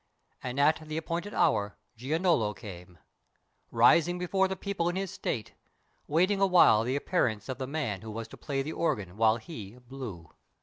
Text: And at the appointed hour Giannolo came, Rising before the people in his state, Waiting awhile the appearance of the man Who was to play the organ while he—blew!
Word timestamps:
And 0.41 0.59
at 0.59 0.77
the 0.87 0.97
appointed 0.97 1.31
hour 1.35 1.77
Giannolo 1.95 2.55
came, 2.55 2.97
Rising 3.69 4.17
before 4.17 4.47
the 4.47 4.55
people 4.55 4.89
in 4.89 4.95
his 4.95 5.11
state, 5.11 5.53
Waiting 6.07 6.41
awhile 6.41 6.83
the 6.83 6.95
appearance 6.95 7.47
of 7.47 7.59
the 7.59 7.67
man 7.67 8.01
Who 8.01 8.09
was 8.09 8.27
to 8.29 8.35
play 8.37 8.63
the 8.63 8.73
organ 8.73 9.15
while 9.15 9.37
he—blew! 9.37 10.31